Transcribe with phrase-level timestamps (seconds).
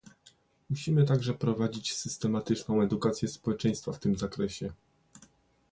[0.69, 4.73] Musimy także prowadzić systematyczną edukację społeczeństwa w tym zakresie